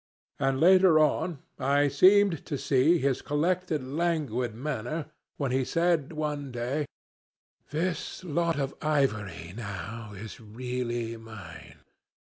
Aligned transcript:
And 0.39 0.59
later 0.59 0.97
on 0.97 1.43
I 1.59 1.87
seemed 1.87 2.43
to 2.47 2.57
see 2.57 2.97
his 2.97 3.21
collected 3.21 3.83
languid 3.85 4.55
manner, 4.55 5.11
when 5.37 5.51
he 5.51 5.63
said 5.63 6.13
one 6.13 6.51
day, 6.51 6.87
'This 7.69 8.23
lot 8.23 8.57
of 8.59 8.73
ivory 8.81 9.53
now 9.55 10.13
is 10.15 10.39
really 10.41 11.17
mine. 11.17 11.81